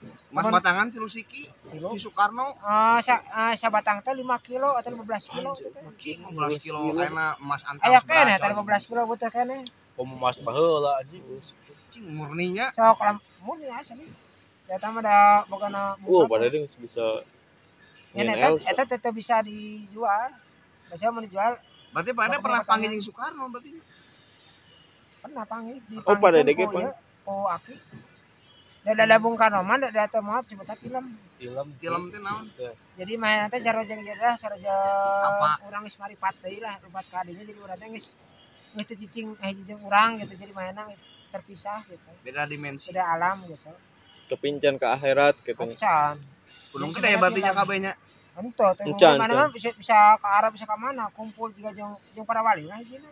Emas 0.00 0.16
Cuman- 0.42 0.54
batangan 0.56 0.86
tilu 0.88 1.04
siki 1.06 1.44
Kilo. 1.68 1.92
di 1.92 2.00
Soekarno. 2.00 2.56
Ah, 2.58 2.96
sa, 3.00 3.20
ah, 3.28 3.52
sabatang 3.52 4.00
teh 4.00 4.16
5 4.16 4.40
kilo 4.40 4.72
atau 4.72 4.88
15 4.88 5.28
kilo 5.28 5.52
gitu. 5.54 5.68
teh. 5.68 6.16
15 6.16 6.56
kilo 6.56 6.78
kena 6.94 7.36
emas 7.36 7.60
antam. 7.62 7.84
Aya 7.84 8.00
kene 8.00 8.32
beras, 8.32 8.40
teh 8.40 8.48
15 8.48 8.84
kilo 8.86 9.00
butuh 9.04 9.28
kene. 9.28 9.68
Komo 9.92 10.16
mas 10.16 10.40
baheula 10.40 11.04
anjing. 11.04 11.20
Anjing 11.20 12.04
murninya. 12.08 12.72
Sok 12.72 12.96
lamun 12.98 13.58
ya 13.60 13.76
asli. 13.76 14.08
Eta 14.64 14.86
mah 14.86 15.02
da 15.02 15.16
bogana 15.44 15.98
Oh, 16.02 16.24
pada 16.24 16.46
dia 16.46 16.62
bisa 16.64 17.26
Ya, 18.10 18.26
Nyen 18.26 18.58
eta 18.58 18.82
tetep 18.84 19.12
bisa 19.12 19.38
dijual. 19.40 20.30
Biasanya 20.88 21.10
mau 21.12 21.20
dijual 21.20 21.52
Berarti 21.90 22.10
pada 22.10 22.38
pernah 22.38 22.62
panggil 22.64 22.90
yang 22.90 23.02
Soekarno 23.02 23.46
berarti. 23.46 23.76
pernah 25.20 25.44
panggil 25.44 25.76
di 25.84 25.94
Oh, 25.98 26.16
pada 26.16 26.38
panggilkeun 26.38 26.46
dege 26.48 26.64
ku 26.64 26.72
pan- 26.72 26.86
ieu, 26.86 26.94
ku 27.20 27.34
aki 27.46 27.74
da 28.84 29.06
da 29.06 29.16
Bung 29.18 29.36
mah 29.38 29.78
da 29.78 29.88
da 29.90 30.04
teu 30.08 30.22
moal 30.22 30.42
disebutna 30.42 30.74
film 30.76 31.06
Film. 31.40 31.68
Film 31.80 32.02
teh 32.12 32.20
naon? 32.20 32.46
jadi 32.98 33.14
main 33.20 33.48
teh 33.52 33.60
sarojeng 33.64 34.00
jadi 34.04 34.36
sarojeng 34.40 34.72
Apa? 35.24 35.60
urang 35.68 35.82
geus 35.88 35.96
maripat 36.00 36.34
deui 36.42 36.60
lah 36.60 36.76
rupat 36.84 37.04
ka 37.12 37.20
dinya 37.26 37.44
jadi 37.44 37.60
urang 37.60 37.78
teh 37.80 37.88
geus 37.92 38.08
geus 38.76 38.88
cicing 39.00 39.28
eh 39.44 39.52
cicing 39.56 39.80
urang 39.84 40.20
gitu 40.22 40.34
jadi 40.36 40.52
mainan 40.56 40.86
terpisah 41.32 41.84
gitu 41.88 42.10
Beda 42.24 42.44
dimensi. 42.48 42.88
beda 42.90 43.04
alam 43.16 43.44
gitu 43.48 43.72
kepincan 44.30 44.78
ke 44.78 44.86
akhirat 44.86 45.36
gitu. 45.44 45.64
Gunung 46.72 46.92
Jadi 46.94 47.02
gede 47.02 47.10
sebenarnya 47.12 47.18
berarti 47.18 47.40
nya 47.42 47.52
film. 47.52 47.60
kabehnya. 47.60 47.92
ento 48.40 48.66
teh 48.78 48.86
mana 49.18 49.32
mah 49.34 49.48
bisa 49.52 49.70
bisa 49.76 50.16
ke 50.22 50.28
Arab 50.28 50.50
bisa 50.54 50.64
ke 50.64 50.76
mana 50.78 51.10
kumpul 51.12 51.50
juga 51.52 51.70
jeung 51.76 51.92
jeung 52.14 52.24
para 52.24 52.40
wali 52.46 52.64
nah 52.70 52.78
hijina 52.78 53.10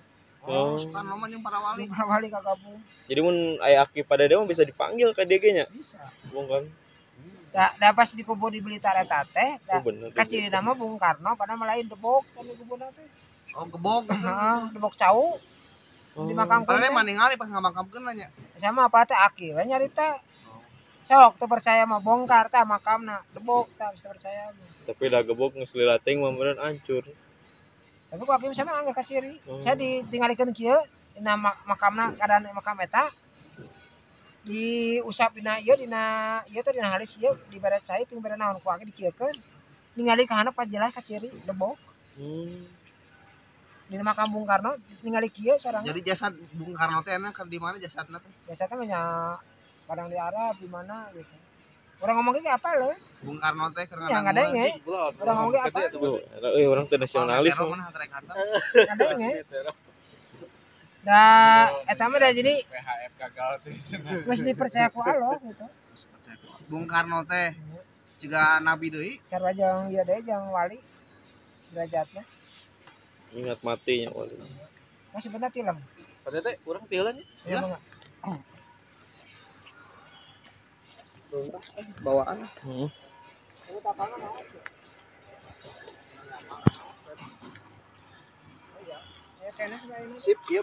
Oh, 0.48 0.74
Oh. 0.74 0.80
Soekarno 0.80 1.14
mah 1.20 1.28
jeung 1.28 1.44
para 1.44 1.58
wali. 1.61 1.84
para 1.92 2.04
wali 2.08 2.28
kagabung 2.32 2.80
Jadi 3.08 3.20
mun 3.24 3.37
aya 3.61 3.84
aki 3.84 4.00
pada 4.04 4.24
dia 4.28 4.40
mah 4.40 4.48
bisa 4.48 4.64
dipanggil 4.64 5.12
ke 5.16 5.24
dia 5.28 5.38
nya. 5.52 5.66
bisa 5.68 6.00
Bung 6.32 6.48
kan. 6.48 6.64
da 7.52 7.72
da 7.80 7.88
pas 7.96 8.08
di 8.12 8.22
kubur 8.24 8.52
di 8.52 8.61
Blitar 8.61 8.96
eta 9.00 9.24
teh 9.28 9.56
da 9.68 9.80
Oh 9.80 9.82
bener. 9.84 10.08
kasih 10.12 10.48
nama 10.52 10.72
Bung 10.76 10.96
Karno 11.00 11.32
pada 11.37 11.56
melain 11.56 11.84
debok 11.88 12.24
kan 12.37 12.44
di 12.44 12.54
kubur 12.56 12.78
teh 12.80 13.08
Oh, 13.56 13.64
gebog 13.64 14.04
gitu. 14.06 14.28
Heeh, 14.28 14.61
debok 14.76 14.94
cau 14.96 15.40
Oh. 16.16 16.26
di 16.28 16.34
makam 16.37 16.64
teh. 16.68 16.90
mah 16.92 17.04
ningali 17.04 17.34
pas 17.40 17.48
ngamakamkeun 17.48 18.04
nya. 18.16 18.28
sama 18.61 18.88
apa 18.88 19.04
teh 19.08 19.16
aki 19.16 19.56
we 19.56 19.62
nyarita 19.64 20.20
sok 21.08 21.40
teu 21.40 21.48
percaya 21.48 21.88
mah 21.88 22.00
bongkar 22.04 22.52
tah 22.52 22.64
makamna 22.68 23.24
debok 23.32 23.68
tah 23.80 23.88
geus 23.92 24.00
teu 24.04 24.12
percaya. 24.12 24.52
Tapi 24.88 25.04
dah 25.12 25.22
gebok 25.24 25.56
geus 25.56 25.72
lilating 25.76 26.20
mah 26.20 26.32
hancur. 26.61 27.04
Tapi 28.09 28.23
ku 28.23 28.33
aki 28.33 28.53
sama 28.53 28.73
anggar 28.75 28.94
ka 28.94 29.05
ciri 29.05 29.37
Oh. 29.44 29.61
saya 29.61 29.77
ditinggalikeun 29.77 30.53
kieu 30.53 30.77
dina 31.14 31.37
mak- 31.37 31.61
makamna 31.64 32.14
keadaan 32.14 32.49
makam 32.51 32.79
eta 32.81 33.11
di 34.40 34.62
usap 35.03 35.35
dina 35.35 35.61
ieu 35.61 35.77
dina 35.77 36.03
ieu 36.49 36.62
teh 36.62 36.73
dina 36.73 36.88
halis 36.88 37.12
ieu 37.16 37.37
di 37.47 37.59
baret 37.59 37.85
cai 37.85 38.05
ting 38.05 38.18
baret 38.18 38.38
naon 38.38 38.57
ku 38.59 38.68
aki 38.68 38.85
dikieukeun 38.87 39.37
ningali 39.92 40.25
ka 40.25 40.35
handap 40.35 40.55
pas 40.55 40.64
jelas 40.66 40.90
ka 40.90 41.03
ciri 41.03 41.29
debok 41.44 41.77
Hmm. 42.18 42.66
dina 43.87 44.03
makam 44.03 44.27
Bung 44.29 44.42
Karno 44.44 44.75
ningali 45.05 45.29
kieu 45.29 45.55
sorang 45.57 45.85
Jadi 45.85 46.01
jasad 46.03 46.33
Bung 46.51 46.75
Karno 46.75 46.99
teh 47.01 47.14
enak 47.14 47.37
di 47.47 47.59
mana 47.59 47.79
jasadna 47.79 48.18
teh? 48.18 48.33
teh 48.49 48.66
banyak 48.68 49.38
kadang 49.87 50.09
di 50.09 50.18
Arab 50.18 50.55
di 50.59 50.66
mana 50.66 51.09
gitu 51.14 51.35
orang 51.98 52.14
ngomong 52.18 52.32
kayak 52.38 52.58
apa 52.62 52.70
loh 52.78 52.94
Bung 53.18 53.42
Karno 53.42 53.66
teh 53.74 53.82
keur 53.90 53.98
ya. 54.06 54.22
Nggak 54.22 54.30
ada 54.30 54.42
nge 54.54 54.68
Orang 55.18 55.34
ngomong 55.42 55.52
kayak 55.58 55.74
apa? 55.74 55.90
Tuh, 55.90 56.22
eh 56.54 56.66
orang 56.70 56.87
teh 56.87 56.96
nasionalis. 57.02 57.54
Nggak 57.58 57.90
ada 58.94 59.72
dah 61.08 61.72
eta 61.88 62.04
mah 62.11 62.18
dah 62.20 62.30
jadi 62.34 62.68
PHF 62.68 63.12
gagal 63.16 63.50
tuh. 63.64 63.72
mesti 64.28 64.44
dipercaya 64.44 64.92
ku 64.92 65.00
Allah 65.00 65.40
gitu. 65.40 65.66
Bung 66.68 66.84
Karno 66.84 67.24
teh 67.24 67.56
juga 68.18 68.61
nabi 68.61 68.92
deui. 68.92 69.12
sarwa 69.30 69.54
jeung 69.54 69.88
ieu 69.88 70.04
deui 70.04 70.20
jeung 70.26 70.52
wali 70.52 70.78
derajatnya. 71.72 72.22
Ingat 73.32 73.58
matinya 73.64 74.11
wali. 74.12 74.37
masih 75.08 75.32
benar 75.32 75.50
film 75.50 75.76
Pada 76.22 76.38
teh 76.44 76.54
urang 76.68 76.84
tieulan 76.87 77.16
Iya. 77.48 77.58
Emang 77.58 77.70
nggak? 77.72 77.82
Bawaan. 78.22 78.37
Hmm. 78.37 78.38
Ini 78.38 78.44
tapangan 78.44 78.44
naon 78.44 78.44
sih? 78.44 78.44
Oh 80.92 81.16
iya. 81.16 81.17
Sip, 81.28 81.36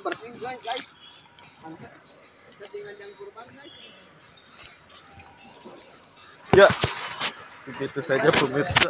bersih 0.01 0.31
guys, 0.41 0.59
guys. 0.65 0.85
Kurban 3.13 3.45
guys. 3.53 3.73
Ya. 6.57 6.67
Segitu 7.61 8.01
saja 8.01 8.33
pemirsa. 8.33 8.89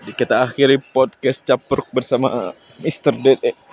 Jadi 0.00 0.12
kita 0.18 0.42
akhiri 0.42 0.82
podcast 0.90 1.46
capruk 1.46 1.86
bersama 1.94 2.58
Mr. 2.82 3.14
Dede. 3.14 3.69